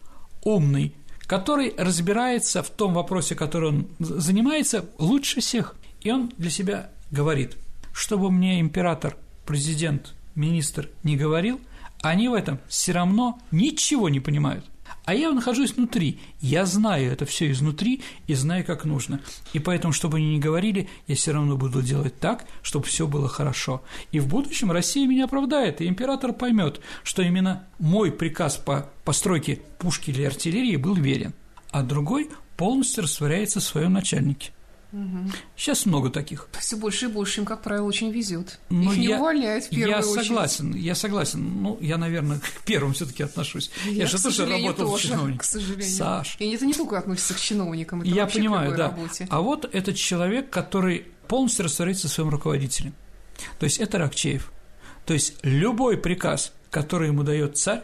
умный, 0.42 0.94
который 1.26 1.74
разбирается 1.76 2.62
в 2.62 2.70
том 2.70 2.94
вопросе, 2.94 3.34
который 3.34 3.70
он 3.70 3.88
занимается, 3.98 4.86
лучше 4.98 5.40
всех. 5.40 5.76
И 6.00 6.10
он 6.10 6.32
для 6.36 6.50
себя 6.50 6.90
говорит, 7.10 7.56
чтобы 7.92 8.30
мне 8.30 8.60
император, 8.60 9.16
президент, 9.46 10.14
министр 10.34 10.88
не 11.04 11.16
говорил, 11.16 11.60
они 12.02 12.28
в 12.28 12.34
этом 12.34 12.58
все 12.68 12.92
равно 12.92 13.38
ничего 13.50 14.08
не 14.08 14.20
понимают. 14.20 14.64
А 15.04 15.14
я 15.14 15.32
нахожусь 15.32 15.72
внутри, 15.72 16.20
я 16.40 16.64
знаю 16.64 17.10
это 17.10 17.26
все 17.26 17.50
изнутри 17.50 18.02
и 18.28 18.34
знаю, 18.34 18.64
как 18.64 18.84
нужно. 18.84 19.20
И 19.52 19.58
поэтому, 19.58 19.92
чтобы 19.92 20.18
они 20.18 20.34
не 20.34 20.38
говорили, 20.38 20.88
я 21.08 21.16
все 21.16 21.32
равно 21.32 21.56
буду 21.56 21.82
делать 21.82 22.18
так, 22.20 22.44
чтобы 22.62 22.86
все 22.86 23.08
было 23.08 23.28
хорошо. 23.28 23.82
И 24.12 24.20
в 24.20 24.28
будущем 24.28 24.70
Россия 24.70 25.08
меня 25.08 25.24
оправдает, 25.24 25.80
и 25.80 25.88
император 25.88 26.32
поймет, 26.32 26.80
что 27.02 27.22
именно 27.22 27.66
мой 27.80 28.12
приказ 28.12 28.56
по 28.58 28.90
постройке 29.04 29.60
пушки 29.78 30.10
или 30.10 30.22
артиллерии 30.22 30.76
был 30.76 30.94
верен, 30.94 31.34
а 31.72 31.82
другой 31.82 32.30
полностью 32.56 33.02
растворяется 33.02 33.58
в 33.58 33.64
своем 33.64 33.92
начальнике. 33.94 34.52
Угу. 34.92 35.32
Сейчас 35.56 35.86
много 35.86 36.10
таких. 36.10 36.48
Все 36.60 36.76
больше 36.76 37.06
и 37.06 37.08
больше 37.08 37.40
им, 37.40 37.46
как 37.46 37.62
правило, 37.62 37.86
очень 37.86 38.10
везет. 38.10 38.60
Но 38.68 38.82
ну, 38.82 38.92
Их 38.92 38.98
не 38.98 39.06
я, 39.06 39.18
увольняют 39.18 39.64
в 39.64 39.70
первую 39.70 39.88
я 39.88 39.98
очередь. 39.98 40.26
согласен, 40.26 40.74
я 40.74 40.94
согласен. 40.94 41.62
Ну, 41.62 41.78
я, 41.80 41.96
наверное, 41.96 42.40
к 42.40 42.62
первым 42.66 42.92
все-таки 42.92 43.22
отношусь. 43.22 43.70
Я, 43.86 43.92
я 43.92 44.06
же 44.06 44.22
тоже 44.22 44.44
работал 44.44 44.90
тоже, 44.90 45.08
чиновником. 45.08 45.38
К 45.38 45.44
сожалению. 45.44 45.96
Саш. 45.96 46.36
И 46.38 46.50
это 46.50 46.66
не 46.66 46.74
только 46.74 46.98
относится 46.98 47.32
к 47.32 47.40
чиновникам, 47.40 48.02
это 48.02 48.10
я 48.10 48.26
понимаю, 48.26 48.76
да. 48.76 48.90
работе. 48.90 49.26
А 49.30 49.40
вот 49.40 49.68
этот 49.72 49.96
человек, 49.96 50.50
который 50.50 51.06
полностью 51.26 51.64
растворяется 51.64 52.08
своим 52.08 52.28
руководителем. 52.28 52.94
То 53.58 53.64
есть 53.64 53.78
это 53.78 53.96
Рокчеев. 53.96 54.52
То 55.06 55.14
есть 55.14 55.36
любой 55.42 55.96
приказ, 55.96 56.52
который 56.70 57.08
ему 57.08 57.22
дает 57.22 57.56
царь, 57.56 57.82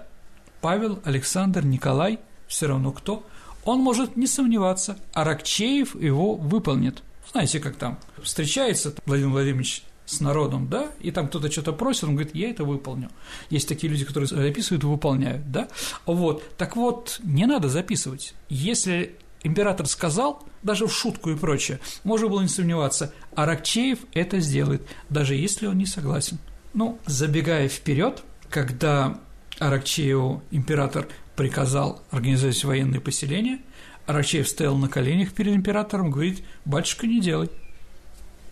Павел, 0.60 1.00
Александр, 1.04 1.64
Николай, 1.64 2.20
все 2.48 2.66
равно 2.66 2.92
кто– 2.92 3.26
он 3.64 3.80
может 3.80 4.16
не 4.16 4.26
сомневаться, 4.26 4.98
а 5.12 5.24
Рокчеев 5.24 6.00
его 6.00 6.34
выполнит. 6.34 7.02
Знаете, 7.30 7.60
как 7.60 7.76
там 7.76 7.98
встречается 8.22 8.94
Владимир 9.04 9.30
Владимирович 9.30 9.82
с 10.06 10.20
народом, 10.20 10.68
да, 10.68 10.90
и 11.00 11.10
там 11.10 11.28
кто-то 11.28 11.50
что-то 11.50 11.72
просит, 11.72 12.04
он 12.04 12.14
говорит, 12.14 12.34
я 12.34 12.50
это 12.50 12.64
выполню. 12.64 13.10
Есть 13.50 13.68
такие 13.68 13.90
люди, 13.90 14.06
которые 14.06 14.26
записывают 14.26 14.84
и 14.84 14.86
выполняют, 14.86 15.50
да. 15.52 15.68
Вот, 16.06 16.42
так 16.56 16.76
вот, 16.76 17.20
не 17.22 17.44
надо 17.44 17.68
записывать. 17.68 18.34
Если 18.48 19.16
император 19.42 19.86
сказал, 19.86 20.42
даже 20.62 20.86
в 20.86 20.92
шутку 20.92 21.30
и 21.30 21.36
прочее, 21.36 21.78
можно 22.04 22.28
было 22.28 22.40
не 22.40 22.48
сомневаться, 22.48 23.12
а 23.34 23.44
Рокчеев 23.44 23.98
это 24.14 24.40
сделает, 24.40 24.82
даже 25.10 25.34
если 25.34 25.66
он 25.66 25.76
не 25.76 25.86
согласен. 25.86 26.38
Ну, 26.72 26.98
забегая 27.06 27.68
вперед, 27.68 28.22
когда 28.48 29.18
Аракчееву 29.58 30.42
император 30.50 31.08
приказал 31.38 32.02
организовать 32.10 32.64
военные 32.64 33.00
поселения, 33.00 33.60
Аракчеев 34.06 34.48
стоял 34.48 34.76
на 34.76 34.88
коленях 34.88 35.32
перед 35.32 35.54
императором, 35.54 36.10
говорит, 36.10 36.42
батюшка, 36.64 37.06
не 37.06 37.20
делай. 37.20 37.48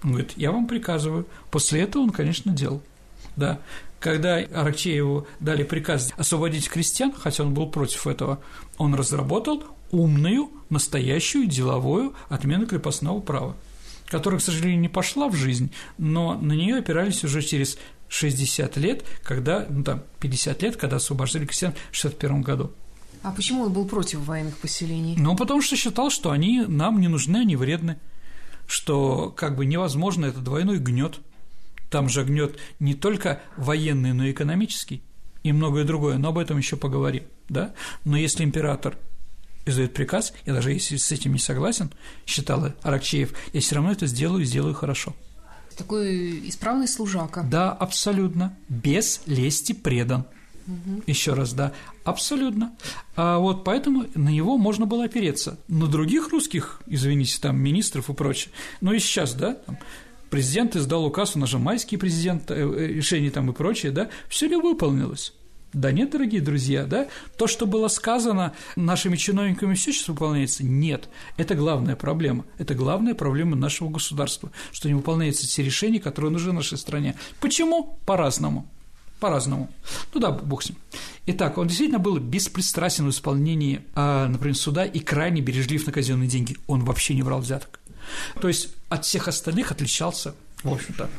Он 0.05 0.11
говорит, 0.11 0.35
я 0.37 0.53
вам 0.53 0.69
приказываю. 0.69 1.27
После 1.51 1.83
этого 1.83 2.03
он, 2.03 2.11
конечно, 2.11 2.53
делал. 2.53 2.81
Да. 3.35 3.59
Когда 3.99 4.37
Аракчееву 4.37 5.27
дали 5.41 5.65
приказ 5.65 6.13
освободить 6.17 6.69
крестьян, 6.69 7.13
хотя 7.13 7.43
он 7.43 7.55
был 7.55 7.69
против 7.69 8.07
этого, 8.07 8.39
он 8.79 8.95
разработал 8.95 9.65
умную, 9.91 10.49
настоящую 10.71 11.49
деловую 11.49 12.15
отмену 12.29 12.67
крепостного 12.67 13.19
права, 13.19 13.57
которая, 14.07 14.39
к 14.39 14.45
сожалению, 14.45 14.79
не 14.79 14.89
пошла 14.89 15.29
в 15.29 15.35
жизнь, 15.35 15.73
но 15.99 16.35
на 16.35 16.53
нее 16.53 16.77
опирались 16.77 17.25
уже 17.25 17.43
через 17.43 17.79
60 18.09 18.77
лет, 18.77 19.05
когда, 19.23 19.67
ну 19.69 19.83
там, 19.83 20.03
50 20.21 20.63
лет, 20.63 20.77
когда 20.77 20.97
освобождали 20.97 21.47
крестьян 21.47 21.75
в 21.91 21.97
61 21.97 22.43
году. 22.43 22.73
А 23.23 23.33
почему 23.33 23.65
он 23.65 23.73
был 23.73 23.87
против 23.87 24.21
военных 24.21 24.57
поселений? 24.59 25.17
Ну, 25.17 25.35
потому 25.37 25.61
что 25.63 25.77
считал, 25.77 26.11
что 26.11 26.31
они 26.31 26.63
нам 26.67 27.01
не 27.01 27.09
нужны, 27.09 27.39
они 27.39 27.57
вредны, 27.57 27.99
что 28.67 29.31
как 29.31 29.57
бы 29.57 29.67
невозможно 29.67 30.27
этот 30.27 30.45
двойной 30.45 30.79
гнет. 30.79 31.21
Там 31.91 32.09
же 32.09 32.25
гнет 32.25 32.59
не 32.79 32.95
только 32.95 33.41
военный, 33.57 34.13
но 34.13 34.27
и 34.27 34.33
экономический 34.33 35.03
и 35.49 35.53
многое 35.53 35.85
другое, 35.85 36.19
но 36.19 36.31
об 36.31 36.39
этом 36.39 36.59
еще 36.59 36.77
поговорим, 36.77 37.23
да? 37.49 37.73
Но 38.05 38.17
если 38.17 38.43
император 38.43 38.99
издает 39.65 39.95
приказ, 39.95 40.33
я 40.45 40.53
даже 40.53 40.73
если 40.73 40.97
с 40.97 41.13
этим 41.13 41.33
не 41.33 41.39
согласен, 41.39 41.93
считал 42.27 42.73
Аракчеев, 42.83 43.33
я 43.53 43.61
все 43.61 43.77
равно 43.77 43.93
это 43.93 44.07
сделаю 44.07 44.43
и 44.43 44.47
сделаю 44.47 44.75
хорошо. 44.75 45.15
Такой 45.77 46.49
исправный 46.49 46.89
служака. 46.89 47.43
Да, 47.43 47.73
абсолютно. 47.73 48.57
Без 48.69 49.21
лести 49.27 49.73
предан. 49.73 50.25
Угу. 50.67 51.03
Еще 51.07 51.35
раз, 51.35 51.53
да, 51.53 51.73
абсолютно. 52.05 52.75
А 53.15 53.39
вот 53.39 53.63
поэтому 53.63 54.07
на 54.15 54.31
него 54.31 54.57
можно 54.57 54.87
было 54.87 55.05
опереться. 55.05 55.59
На 55.69 55.87
других 55.87 56.31
русских, 56.31 56.81
извините, 56.87 57.39
там 57.41 57.59
министров 57.59 58.11
и 58.11 58.15
прочее, 58.15 58.53
но 58.81 58.93
и 58.93 58.99
сейчас, 58.99 59.35
да, 59.35 59.55
там, 59.55 59.79
президент 60.31 60.75
издал 60.75 61.05
указ, 61.05 61.37
у 61.37 61.39
нас 61.39 61.51
же 61.51 61.59
майский 61.59 61.97
президент, 61.97 62.51
э, 62.51 62.55
э, 62.55 62.87
решение 62.89 63.31
там 63.31 63.51
и 63.51 63.55
прочее, 63.55 63.93
да, 63.93 64.09
все 64.29 64.49
ли 64.49 64.57
выполнилось? 64.57 65.35
Да 65.77 65.93
нет, 65.93 66.11
дорогие 66.11 66.41
друзья, 66.41 66.85
да, 66.85 67.07
то, 67.37 67.47
что 67.47 67.67
было 67.67 67.89
сказано 67.89 68.55
нашими 68.77 69.17
чиновниками, 69.17 69.75
все 69.75 69.93
сейчас 69.93 70.09
выполняется? 70.09 70.65
Нет. 70.65 71.11
Это 71.37 71.55
главная 71.55 71.97
проблема. 71.97 72.47
Это 72.57 72.75
главная 72.75 73.15
проблема 73.15 73.57
нашего 73.57 73.91
государства, 73.91 74.51
что 74.73 74.89
не 74.89 74.95
выполняются 74.95 75.47
те 75.47 75.63
решения, 75.63 76.01
которые 76.01 76.31
нужны 76.31 76.55
нашей 76.55 76.79
стране. 76.79 77.15
Почему? 77.43 77.99
По-разному. 78.07 78.67
По-разному. 79.21 79.69
Ну 80.15 80.21
да, 80.21 80.31
бог 80.31 80.63
с 80.63 80.71
ним. 80.71 80.79
Итак, 81.27 81.59
он 81.59 81.67
действительно 81.67 81.99
был 81.99 82.19
беспристрастен 82.21 83.05
в 83.05 83.11
исполнении, 83.11 83.83
а, 83.95 84.29
например, 84.29 84.57
суда 84.57 84.87
и 84.87 84.99
крайне 85.01 85.43
бережлив 85.43 85.87
на 85.87 85.93
казенные 85.93 86.27
деньги. 86.27 86.57
Он 86.69 86.87
вообще 86.87 87.13
не 87.13 87.23
брал 87.23 87.41
взяток. 87.41 87.81
То 88.41 88.49
есть 88.49 88.71
от 88.89 89.05
всех 89.05 89.29
остальных 89.29 89.73
отличался, 89.73 90.35
в 90.63 90.73
общем-то, 90.73 91.11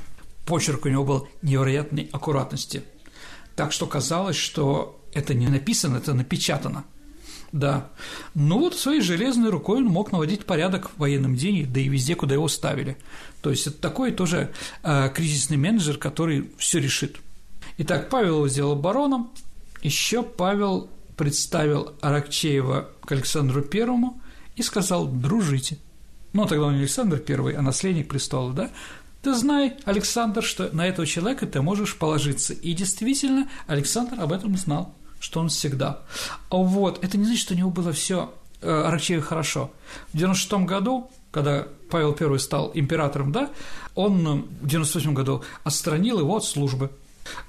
почерк 0.48 0.86
у 0.86 0.90
него 0.90 1.04
был 1.04 1.28
невероятной 1.44 2.10
аккуратности– 2.12 2.82
так 3.58 3.72
что 3.74 3.88
казалось, 3.88 4.38
что 4.38 5.02
это 5.14 5.34
не 5.34 5.48
написано, 5.48 5.98
это 5.98 6.14
напечатано. 6.14 6.86
Да. 7.52 7.90
Ну 8.36 8.60
вот 8.60 8.78
своей 8.78 9.02
железной 9.02 9.50
рукой 9.50 9.78
он 9.80 9.86
мог 9.86 10.12
наводить 10.12 10.46
порядок 10.46 10.92
в 10.92 11.00
военном 11.00 11.36
деле, 11.36 11.66
да 11.66 11.80
и 11.80 11.90
везде, 11.90 12.14
куда 12.16 12.36
его 12.36 12.48
ставили. 12.50 12.98
То 13.42 13.50
есть 13.50 13.66
это 13.66 13.82
такой 13.82 14.12
тоже 14.12 14.52
э, 14.84 15.10
кризисный 15.10 15.58
менеджер, 15.58 15.98
который 15.98 16.52
все 16.60 16.80
решит. 16.80 17.18
Итак, 17.80 18.10
Павел 18.10 18.38
его 18.38 18.48
сделал 18.48 18.76
бароном. 18.76 19.32
Еще 19.82 20.22
Павел 20.22 20.88
представил 21.16 21.94
Аракчеева 22.02 22.92
к 23.04 23.12
Александру 23.12 23.64
Первому 23.64 24.22
и 24.56 24.62
сказал 24.62 25.08
«дружите». 25.08 25.80
Ну, 26.34 26.46
тогда 26.46 26.66
он 26.66 26.76
Александр 26.76 27.18
Первый, 27.18 27.56
а 27.56 27.64
наследник 27.64 28.08
престола, 28.08 28.54
да? 28.54 28.70
Ты 29.22 29.34
знай, 29.34 29.78
Александр, 29.86 30.44
что 30.44 30.70
на 30.74 30.88
этого 30.88 31.06
человека 31.08 31.46
ты 31.48 31.62
можешь 31.62 31.98
положиться. 31.98 32.54
И 32.54 32.74
действительно, 32.74 33.50
Александр 33.68 34.20
об 34.20 34.32
этом 34.32 34.56
знал, 34.58 34.94
что 35.20 35.40
он 35.40 35.50
всегда. 35.50 36.02
Вот, 36.50 37.04
это 37.04 37.18
не 37.18 37.26
значит, 37.26 37.42
что 37.42 37.54
у 37.54 37.58
него 37.58 37.70
было 37.70 37.92
все 37.92 38.34
э, 38.62 38.70
Аракчееву 38.70 39.24
хорошо. 39.24 39.72
В 40.14 40.18
96 40.18 40.66
году, 40.66 41.10
когда 41.32 41.68
Павел 41.90 42.16
I 42.20 42.40
стал 42.40 42.72
императором, 42.74 43.32
да, 43.32 43.50
он 43.96 44.28
э, 44.28 44.44
в 44.62 44.68
98 44.68 45.14
году 45.14 45.44
отстранил 45.64 46.20
его 46.20 46.36
от 46.36 46.46
службы– 46.46 46.92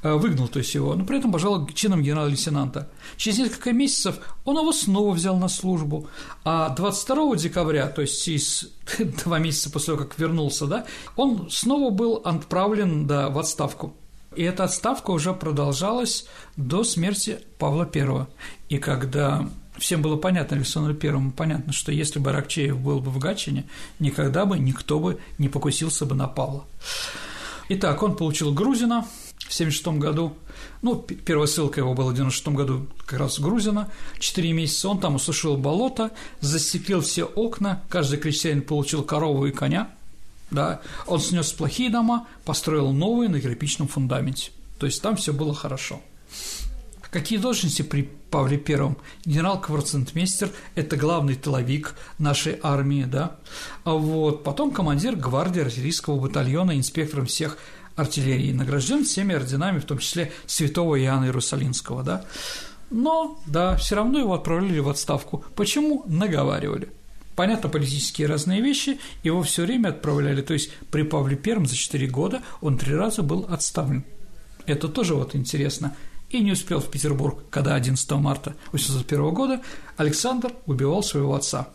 выгнал, 0.03 0.49
то 0.49 0.59
есть 0.59 0.75
его, 0.75 0.95
но 0.95 1.05
при 1.05 1.19
этом 1.19 1.33
пожаловал 1.33 1.67
чином 1.69 2.03
генерал-лейтенанта. 2.03 2.89
Через 3.17 3.39
несколько 3.39 3.73
месяцев 3.73 4.17
он 4.45 4.59
его 4.59 4.73
снова 4.73 5.13
взял 5.13 5.37
на 5.37 5.49
службу, 5.49 6.09
а 6.45 6.71
22 6.71 7.37
декабря, 7.37 7.89
то 7.89 8.03
есть 8.03 8.23
через 8.25 8.71
два 9.25 9.39
месяца 9.39 9.71
после 9.71 9.95
того, 9.95 10.07
как 10.07 10.19
вернулся, 10.19 10.67
да, 10.67 10.87
он 11.17 11.49
снова 11.51 11.91
был 11.91 12.23
отправлен 12.25 13.07
да, 13.07 13.29
в 13.29 13.39
отставку. 13.39 13.95
И 14.37 14.43
эта 14.43 14.65
отставка 14.65 15.11
уже 15.11 15.35
продолжалась 15.35 16.27
до 16.57 16.85
смерти 16.85 17.41
Павла 17.59 17.89
I. 17.93 18.27
И 18.69 18.79
когда 18.79 19.49
всем 19.79 20.03
было 20.03 20.17
понятно, 20.17 20.57
Александру 20.57 20.95
Первому 20.95 21.33
понятно, 21.33 21.73
что 21.73 21.93
если 21.93 22.19
бы 22.19 22.33
Рокчеев 22.33 22.79
был 22.79 23.01
бы 23.01 23.11
в 23.11 23.19
Гатчине, 23.19 23.65
никогда 23.99 24.45
бы 24.45 24.59
никто 24.59 25.01
бы 25.01 25.19
не 25.39 25.49
покусился 25.49 26.05
бы 26.07 26.15
на 26.15 26.29
Павла. 26.29 26.65
Итак, 27.71 28.03
он 28.03 28.17
получил 28.17 28.53
Грузина, 28.53 29.07
в 29.49 29.55
1976 29.55 29.99
году. 29.99 30.37
Ну, 30.83 30.97
первая 30.97 31.47
ссылка 31.47 31.81
его 31.81 31.95
была 31.95 32.11
в 32.11 32.13
1996 32.13 32.49
году 32.57 32.87
как 33.07 33.19
раз 33.19 33.41
Грузина. 33.41 33.91
Четыре 34.19 34.53
месяца 34.53 34.89
он 34.89 35.01
там 35.01 35.15
усушил 35.15 35.57
болото, 35.57 36.11
застеклил 36.41 37.01
все 37.01 37.25
окна, 37.25 37.83
каждый 37.89 38.19
крестьянин 38.19 38.63
получил 38.63 39.03
корову 39.03 39.47
и 39.47 39.51
коня. 39.51 39.91
Да, 40.51 40.81
он 41.07 41.21
снес 41.21 41.53
плохие 41.53 41.91
дома, 41.91 42.27
построил 42.45 42.93
новые 42.93 43.29
на 43.29 43.41
кирпичном 43.41 43.89
фундаменте. 43.89 44.51
То 44.79 44.87
есть 44.87 45.03
там 45.03 45.17
все 45.17 45.33
было 45.33 45.55
хорошо. 45.55 46.01
Какие 47.11 47.39
должности 47.39 47.81
при 47.81 48.03
Павле 48.03 48.59
Первом? 48.59 48.99
Генерал-кварцентмейстер– 49.25 50.51
это 50.75 50.97
главный 50.97 51.37
тыловик 51.37 51.95
нашей 52.19 52.59
армии, 52.63 53.05
да? 53.05 53.37
А 53.85 53.95
вот 53.95 54.45
потом 54.45 54.73
командир 54.73 55.17
гвардии 55.17 55.63
артиллерийского 55.63 56.21
батальона, 56.21 56.77
инспектором 56.77 57.25
всех 57.25 57.57
артиллерии, 57.99 58.53
награжден 58.53 59.05
всеми 59.05 59.35
орденами, 59.35 59.81
в 59.81 59.85
том 59.85 59.99
числе 59.99 60.33
святого 60.47 61.01
Иоанна 61.01 61.27
Иерусалимского, 61.27 62.03
да. 62.03 62.25
Но, 62.91 63.39
да, 63.47 63.77
все 63.77 63.97
равно 63.97 64.19
его 64.19 64.35
отправляли 64.35 64.79
в 64.79 64.89
отставку. 64.89 65.45
Почему? 65.55 66.05
Наговаривали. 66.07 66.89
Понятно, 67.35 67.69
политические 67.69 68.27
разные 68.27 68.61
вещи, 68.61 68.99
его 69.23 69.43
все 69.43 69.65
время 69.65 69.89
отправляли. 69.89 70.43
То 70.43 70.55
есть 70.55 70.71
при 70.91 71.03
Павле 71.03 71.37
Первом 71.37 71.67
за 71.67 71.77
4 71.77 72.07
года 72.07 72.43
он 72.61 72.79
три 72.79 72.95
раза 72.95 73.23
был 73.23 73.47
отставлен. 73.49 74.05
Это 74.67 74.89
тоже 74.89 75.15
вот 75.15 75.35
интересно. 75.35 75.97
И 76.31 76.41
не 76.41 76.53
успел 76.53 76.81
в 76.81 76.91
Петербург, 76.91 77.43
когда 77.51 77.75
11 77.75 78.11
марта 78.13 78.55
1801 78.69 79.35
года 79.35 79.61
Александр 79.97 80.53
убивал 80.67 81.03
своего 81.03 81.35
отца. 81.35 81.69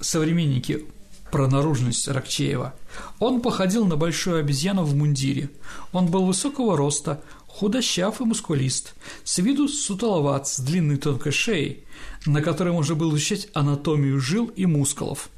Современники 0.00 0.84
про 1.32 1.48
наружность 1.48 2.06
Рокчеева. 2.06 2.74
Он 3.18 3.40
походил 3.40 3.86
на 3.86 3.96
большую 3.96 4.38
обезьяну 4.38 4.84
в 4.84 4.94
мундире. 4.94 5.48
Он 5.92 6.06
был 6.06 6.26
высокого 6.26 6.76
роста, 6.76 7.22
худощав 7.46 8.20
и 8.20 8.24
мускулист, 8.24 8.94
с 9.24 9.38
виду 9.38 9.66
сутуловат, 9.66 10.46
с 10.46 10.60
длинной 10.60 10.98
тонкой 10.98 11.32
шеей, 11.32 11.84
на 12.26 12.42
которой 12.42 12.72
можно 12.74 12.94
было 12.94 13.10
изучать 13.12 13.48
анатомию 13.54 14.20
жил 14.20 14.46
и 14.54 14.66
мускулов. 14.66 15.30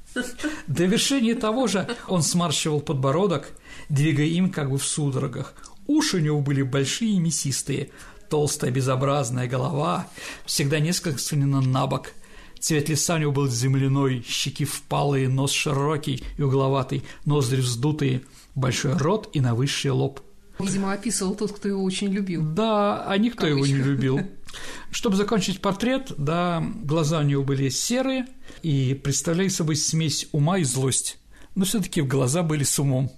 До 0.66 0.84
вершения 0.84 1.36
того 1.36 1.68
же 1.68 1.88
он 2.08 2.22
смарщивал 2.22 2.80
подбородок, 2.80 3.50
двигая 3.88 4.26
им 4.26 4.50
как 4.50 4.70
бы 4.70 4.78
в 4.78 4.84
судорогах. 4.84 5.54
Уши 5.86 6.16
у 6.16 6.20
него 6.20 6.40
были 6.40 6.62
большие 6.62 7.12
и 7.12 7.20
мясистые, 7.20 7.90
толстая 8.28 8.72
безобразная 8.72 9.46
голова, 9.46 10.08
всегда 10.44 10.80
несколько 10.80 11.20
склонена 11.20 11.60
на 11.60 11.86
бок– 11.86 12.10
Цвет 12.64 12.88
лица 12.88 13.16
у 13.16 13.18
него 13.18 13.30
был 13.30 13.47
земляной, 13.47 14.25
щеки 14.26 14.64
впалые, 14.64 15.28
нос 15.28 15.52
широкий 15.52 16.25
и 16.38 16.42
угловатый, 16.42 17.04
ноздри 17.26 17.61
вздутые, 17.61 18.23
большой 18.54 18.94
рот 18.94 19.28
и 19.35 19.40
на 19.40 19.54
высший 19.54 19.90
лоб. 19.90 20.21
Видимо, 20.59 20.94
описывал 20.94 21.35
тот, 21.35 21.52
кто 21.52 21.68
его 21.68 21.85
очень 21.85 22.09
любил. 22.09 22.40
Да, 22.40 23.04
а 23.06 23.18
никто 23.18 23.47
его 23.47 23.66
не 23.66 23.75
любил. 23.75 24.18
Чтобы 24.90 25.16
закончить 25.16 25.61
портрет, 25.61 26.14
да, 26.16 26.66
глаза 26.85 27.18
у 27.18 27.23
него 27.25 27.42
были 27.42 27.68
серые 27.68 28.28
и 28.62 28.94
представляли 28.94 29.49
собой 29.49 29.76
смесь 29.76 30.28
ума 30.33 30.56
и 30.56 30.64
злость. 30.64 31.18
Но 31.54 31.66
все 31.66 31.83
таки 31.83 32.00
глаза 32.00 32.42
были 32.42 32.64
с 32.64 32.78
умом. 32.78 33.12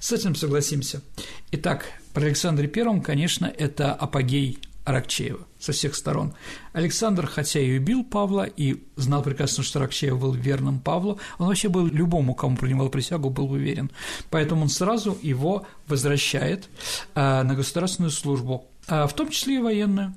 С 0.00 0.10
этим 0.10 0.34
согласимся. 0.34 1.02
Итак, 1.50 1.84
при 2.14 2.24
Александре 2.24 2.66
Первом, 2.66 3.02
конечно, 3.02 3.44
это 3.44 3.92
апогей 3.92 4.58
Аракчеева 4.84 5.46
со 5.58 5.72
всех 5.72 5.94
сторон. 5.94 6.34
Александр, 6.72 7.26
хотя 7.26 7.60
и 7.60 7.78
убил 7.78 8.04
Павла, 8.04 8.44
и 8.44 8.82
знал 8.96 9.22
прекрасно, 9.22 9.62
что 9.64 9.78
Аракчеев 9.78 10.18
был 10.18 10.32
верным 10.32 10.78
Павлу, 10.78 11.18
он 11.38 11.48
вообще 11.48 11.68
был 11.68 11.86
любому, 11.86 12.34
кому 12.34 12.56
принимал 12.56 12.90
присягу, 12.90 13.30
был 13.30 13.50
уверен. 13.50 13.90
Поэтому 14.30 14.62
он 14.62 14.68
сразу 14.68 15.16
его 15.22 15.66
возвращает 15.86 16.68
а, 17.14 17.42
на 17.44 17.54
государственную 17.54 18.10
службу, 18.10 18.66
а, 18.86 19.06
в 19.06 19.14
том 19.14 19.30
числе 19.30 19.56
и 19.56 19.62
военную. 19.62 20.14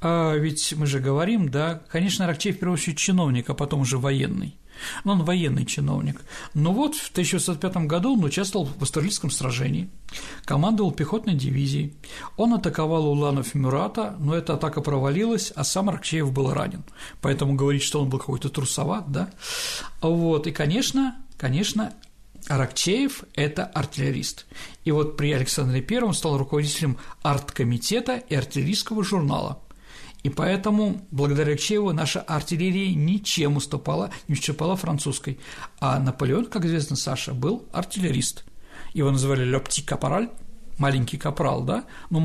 А, 0.00 0.34
ведь 0.34 0.72
мы 0.76 0.86
же 0.86 1.00
говорим, 1.00 1.50
да, 1.50 1.82
конечно, 1.90 2.24
Аракчеев 2.24 2.56
в 2.56 2.58
первую 2.60 2.74
очередь 2.74 2.98
чиновник, 2.98 3.50
а 3.50 3.54
потом 3.54 3.82
уже 3.82 3.98
военный 3.98 4.56
но 5.04 5.12
он 5.12 5.24
военный 5.24 5.64
чиновник. 5.64 6.20
Но 6.54 6.72
вот 6.72 6.94
в 6.94 7.10
1605 7.10 7.86
году 7.86 8.14
он 8.14 8.24
участвовал 8.24 8.66
в 8.66 8.82
Австралийском 8.82 9.30
сражении, 9.30 9.88
командовал 10.44 10.92
пехотной 10.92 11.34
дивизией. 11.34 11.94
Он 12.36 12.54
атаковал 12.54 13.06
Уланов 13.06 13.54
и 13.54 13.58
Мюрата, 13.58 14.16
но 14.18 14.34
эта 14.34 14.54
атака 14.54 14.80
провалилась, 14.80 15.52
а 15.54 15.64
сам 15.64 15.88
Аркчеев 15.88 16.32
был 16.32 16.52
ранен. 16.52 16.84
Поэтому 17.20 17.54
говорить, 17.54 17.82
что 17.82 18.00
он 18.00 18.08
был 18.08 18.18
какой-то 18.18 18.48
трусоват, 18.48 19.10
да. 19.10 19.30
Вот, 20.00 20.46
и, 20.46 20.52
конечно, 20.52 21.16
конечно, 21.36 21.92
Аракчеев– 22.48 23.24
это 23.34 23.64
артиллерист. 23.64 24.46
И 24.84 24.90
вот 24.90 25.16
при 25.16 25.32
Александре 25.32 25.82
Первом 25.82 26.14
стал 26.14 26.38
руководителем 26.38 26.96
арткомитета 27.22 28.16
и 28.16 28.34
артиллерийского 28.34 29.04
журнала– 29.04 29.60
и 30.22 30.30
поэтому, 30.30 31.06
благодаря 31.10 31.56
Чееву, 31.56 31.92
наша 31.92 32.20
артиллерия 32.20 32.94
ничем 32.94 33.56
уступала, 33.56 34.10
не 34.26 34.34
уступала 34.34 34.76
французской. 34.76 35.38
А 35.80 35.98
Наполеон, 36.00 36.46
как 36.46 36.64
известно, 36.64 36.96
Саша, 36.96 37.34
был 37.34 37.66
артиллерист. 37.72 38.44
Его 38.94 39.10
называли 39.10 39.44
«лёпти 39.44 39.82
капораль», 39.82 40.30
маленький 40.78 41.18
капрал, 41.18 41.62
да, 41.62 41.84
но 42.10 42.20